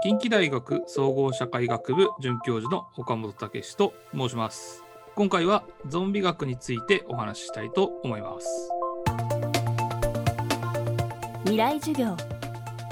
[0.00, 4.84] 近畿大学総合社会学部准教授の岡本武と申します。
[5.16, 8.70] 今回はゾンビ学についてお話ししたいと思います。
[11.42, 12.16] 未来授業。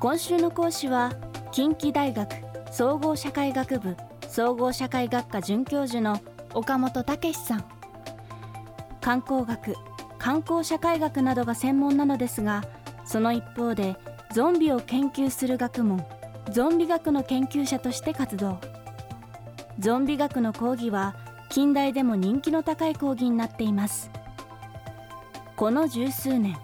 [0.00, 1.12] 今週の講師は
[1.52, 2.28] 近畿大学
[2.72, 3.96] 総合社会学部
[4.28, 6.20] 総合社会学科准教授の
[6.52, 7.64] 岡本武さん。
[9.00, 9.76] 観光学
[10.18, 12.64] 観光社会学などが専門なのですが
[13.04, 13.94] その一方で
[14.34, 16.04] ゾンビを研究する学問
[16.50, 18.58] ゾンビ学の研究者として活動。
[19.78, 21.14] ゾンビ学の講義は
[21.50, 24.10] 近代でも人気の高い講義になっています。
[25.56, 26.56] この十数年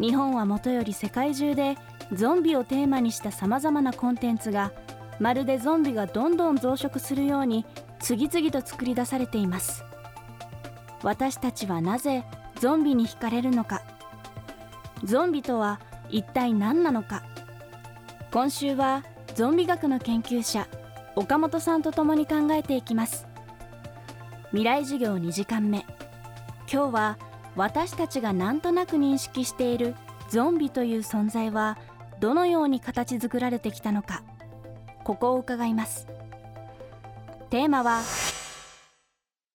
[0.00, 1.76] 日本はもとより世界中で
[2.12, 4.72] ゾンビをテーマにしたさまざまなコンテンツが
[5.20, 7.64] まるでゾンビがどんどん増殖するように
[8.00, 9.84] 次々と作り出されています。
[11.02, 12.24] 私たちはなぜ
[12.58, 13.82] ゾンビに惹かれるのか。
[15.04, 17.22] ゾンビとは一体何なのか。
[18.32, 20.66] 今週はゾンビ学の研究者
[21.14, 23.26] 岡本さんと共に考えていきます。
[24.50, 25.86] 未来授業2時間目。
[26.72, 27.18] 今日は
[27.56, 29.94] 私たちがなんとなく認識している
[30.28, 31.78] ゾンビという存在は
[32.20, 34.22] どのように形作られてきたのか。
[35.04, 36.06] ここを伺います。
[37.50, 38.02] テーマは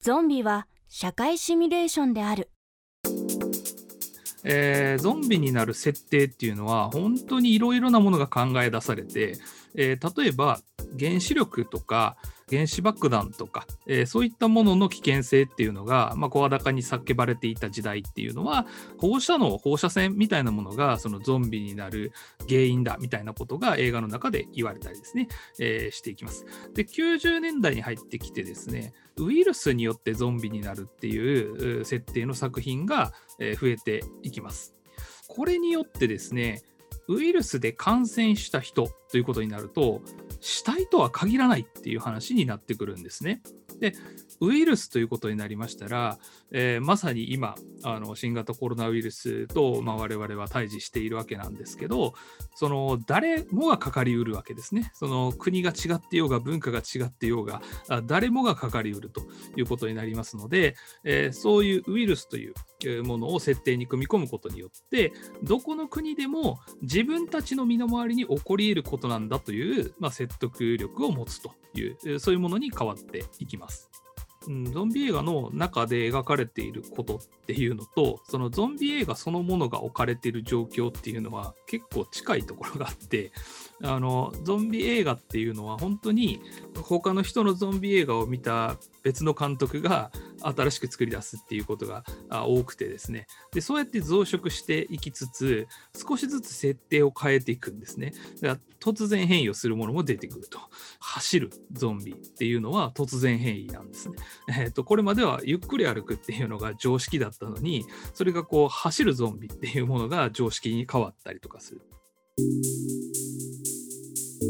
[0.01, 2.49] ゾンビは社会シミュレーションである。
[4.47, 9.37] えー、ゾンビになる設定っていうのは本当にいろいろなものが考え出されて、
[9.77, 10.59] えー、例えば
[10.97, 12.17] 原子力とか
[12.49, 22.11] 原子爆弾とか、えー、そういったものの危険性っていうのが、まあ、声高に叫ばれていた時代っていうのは放射能放射線みたいなものがそのゾンビになる
[22.47, 25.27] 原因だみたいなことが映画の中で言われたりですね、
[25.59, 26.45] えー、していきます。
[26.73, 34.75] で90年代に入ってきてですねウイルスによってゾンビになるっていう設定の作品が増えていきます。
[35.27, 36.61] これによってですね
[37.07, 40.01] ウイルスで感染した人ということになると
[40.41, 43.41] 死体とは限らないっていう話になってくるんですね。
[43.79, 43.93] で
[44.41, 46.17] ウイルスということになりましたら、
[46.51, 52.13] えー、まさに今あの新型コロナウイルスと、まあ、我々は対峙しているわけなんですけど
[52.55, 57.61] その誰もがかかりうるわけですねその国が違ってようが文化が違ってようが
[58.05, 59.21] 誰もがかかりうると
[59.55, 62.53] いうことになりますので、えー、そういうウイルスという
[62.89, 65.13] いうものを設定に組み込むことによって
[65.43, 73.89] どこの国でも自分たちの身の回りに起こり得ることなんだという、まあ、説得力を持つというそういうものに変わっていきます。
[74.47, 83.31] うん、ゾンビ映画の中で描かれていることっていうのとそのゾンビ映画そのものが置かれている状況っていうのは結構近いところがあって
[83.83, 86.41] あのゾンビ映画っていうのは本当に
[86.81, 90.11] 他の人のゾンビ映画を見た別の監督が
[90.47, 93.27] 新しく作り出すっていうことが多くてですね。
[93.53, 98.13] でそうやって増殖していきつつ少しずつ設定を変えていくんですね。
[98.41, 100.59] だから突然変異をするものも出てくると。
[100.99, 104.15] 走るゾンビっていうのは突然変異なんですね、
[104.49, 111.81] えーと、これまではゆっくり歩くっていうのが常識だったのにそれがこう走るゾンビっていうものが常識に変わったりとかする。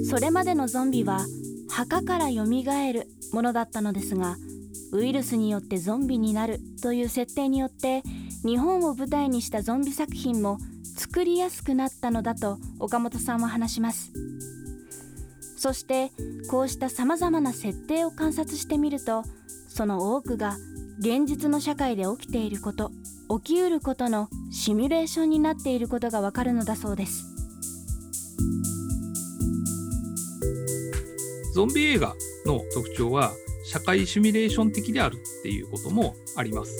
[0.09, 1.25] それまでのゾンビは
[1.69, 4.37] 墓からよみがえるものだったのですが
[4.95, 8.01] ウイルスによってゾンビになるという設定によって
[8.45, 10.57] 日本を舞台にしたゾンビ作品も
[10.97, 14.13] 作りやすくなったのだと岡本さんは話します。
[15.57, 16.11] そして
[16.49, 19.23] こうしたさまざまな設定を観察してみると
[19.67, 20.57] その多くが
[20.99, 22.91] 現実の社会で起きていること
[23.41, 27.25] 起きうることのシミュレーションになっていることがわかるのだそうです。
[31.55, 32.13] ゾンビ映画
[32.45, 33.31] の特徴は
[33.65, 36.73] 社会シミュレーション的であるっていうこともあります。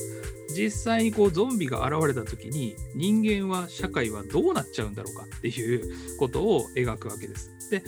[0.55, 7.51] 実際にこうゾンビが現れた時に人間は社会はどうなっちゃうんだろうかっていうことを描くわけです。
[7.69, 7.83] で、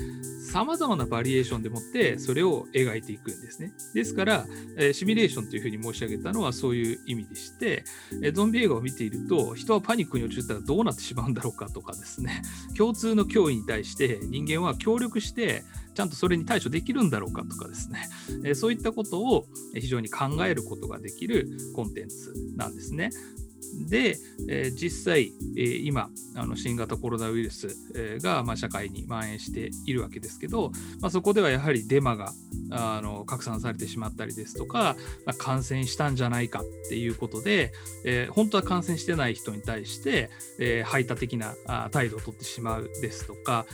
[0.52, 3.74] 様々なバリエーションでもってそれを描いていくんですね。
[3.94, 4.48] ですから、
[4.78, 7.84] え、シミュレーションというふうに申し上げたのはそういう意味でして、
[8.24, 12.42] え、ゾンビ映画を見ていると人はパニックに陥ったらどうなってしまうんだろうかとかですね、
[12.76, 15.64] 共通の脅威に対して人間は協力して
[15.98, 18.08] ちゃんとそれに対処できるんだろうかとかですね、
[18.46, 23.10] え、そういったことを非常に考えることができるコンテンツなんですね。
[23.90, 24.18] で、
[24.50, 30.72] えー、実際、えー、今あの新型コロナウイルス、えー、が、まあ、社会に蔓延しているわけですけど、
[31.02, 32.34] まあ、そこではやはりデマが
[32.70, 34.96] あの拡散されてしまったりですとか、
[35.26, 37.72] まあ、感染したんじゃないかっていうことで、
[38.06, 43.66] えー、本当は感染してない人に対して、えー、排他的なあ態度をとってしまうですとか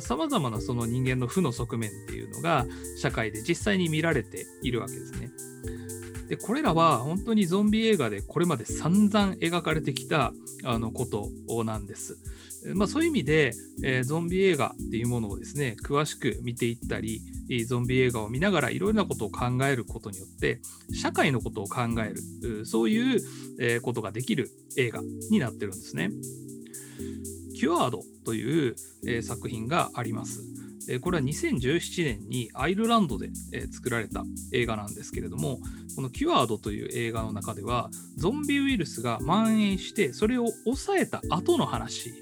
[0.00, 2.66] さまざ、まなその人間の負の側面っていうのが
[2.98, 5.30] 社会で実際に見られているわけですね。
[6.30, 10.32] でこれらは本当にゾンビ映画でこれまで散々描かれてきた
[10.62, 12.18] あのことなんです。
[12.74, 17.20] まあ、そういう意味で、えー、ゾンビ映画っていうものをですね詳しく見ていったり
[17.66, 20.60] ゾンビ映画を見ながらいろいろなことを考えることによって
[20.92, 22.14] 社会のことを考え
[22.46, 25.00] るそういうことができる映画
[25.30, 26.12] になってるんですね。
[27.56, 30.44] キュアードという、えー、作品があります。
[31.02, 33.30] これは2017年にアイルランドで、
[33.70, 35.60] 作られた映画なんですけれども
[35.96, 42.12] この「キュアード」という映画の中ではゾンビウイルスが蔓延してそれを抑えた後の話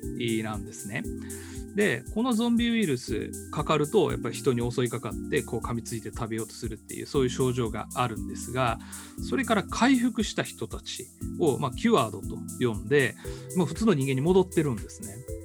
[0.42, 1.02] なんですね。
[1.74, 8.80] でこのゾンビウイルスかかるとやっぱり人に襲いかかってこう噛みついて食べようとするっていうそういう症状があるんですが
[9.22, 11.06] それから回復した人たち
[11.38, 13.14] を、まあ、キュアードと呼んで
[13.54, 15.37] もう普通の人間に戻ってるんですね。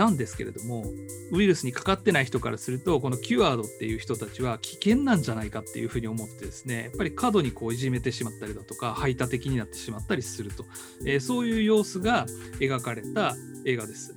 [0.00, 0.82] なんですけれども
[1.30, 10.64] ウイルスにかかってない人からするとこのキュアードっていう人たちは危険なんじゃないかっていうふうに思ってですねやっぱり過度にこういじめてしまったりだとか排他的になってしまったりすると、
[11.04, 12.24] えー、そういう様子が
[12.60, 13.34] 描かれた
[13.66, 14.16] 映画です。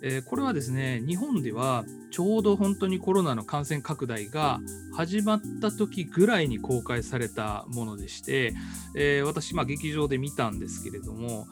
[0.00, 4.60] えー、これはですね日本ではちょうど本当にコロナの感染拡大が
[4.96, 8.54] 始まった時ぐらいに公開されたものでして、
[8.94, 11.48] えー、私、まあ、劇場で見たんですけれども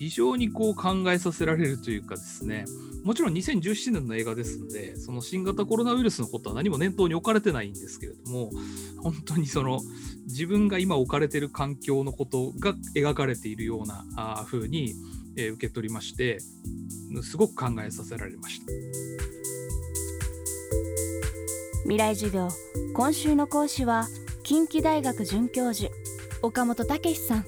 [0.00, 2.64] 非常にこう考えさせられるというかですね、
[3.04, 8.50] もちろん2017年の映画ですので、その新型コロナウイルスのことは何も念頭に置かれてないんですけれども、
[9.02, 9.82] 本当にその
[10.24, 14.94] 自分が今置かれている環境のことが描かれているようなあ風に、
[15.36, 16.40] えー、受け取りまして、
[17.22, 18.72] すごく考えさせられました。
[21.82, 22.48] 未来授業
[22.94, 24.06] 今週の講師は
[24.44, 25.92] 近畿大学准教授
[26.40, 27.44] 岡本武さん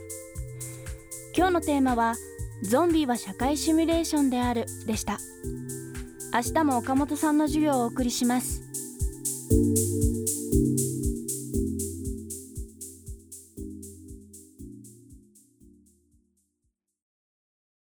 [1.34, 2.14] 今日のテーマは
[2.62, 4.66] ゾンビは社会シミュレーションである。
[4.86, 5.18] でした。
[6.32, 8.62] 明日も岡本さんの授業をお送りします。